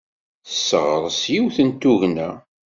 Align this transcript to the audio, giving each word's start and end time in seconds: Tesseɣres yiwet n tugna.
Tesseɣres 0.47 1.21
yiwet 1.33 1.57
n 1.67 1.69
tugna. 1.81 2.29